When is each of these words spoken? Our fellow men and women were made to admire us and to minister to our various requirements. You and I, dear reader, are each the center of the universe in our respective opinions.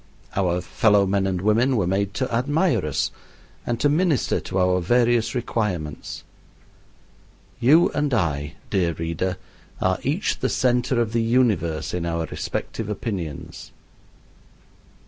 Our 0.35 0.61
fellow 0.61 1.05
men 1.05 1.27
and 1.27 1.41
women 1.41 1.77
were 1.77 1.85
made 1.85 2.15
to 2.15 2.33
admire 2.33 2.83
us 2.87 3.11
and 3.67 3.79
to 3.81 3.87
minister 3.87 4.39
to 4.39 4.57
our 4.57 4.81
various 4.81 5.35
requirements. 5.35 6.23
You 7.59 7.89
and 7.91 8.11
I, 8.11 8.55
dear 8.71 8.93
reader, 8.93 9.37
are 9.79 9.99
each 10.01 10.39
the 10.39 10.49
center 10.49 10.99
of 10.99 11.13
the 11.13 11.21
universe 11.21 11.93
in 11.93 12.07
our 12.07 12.25
respective 12.25 12.89
opinions. 12.89 13.71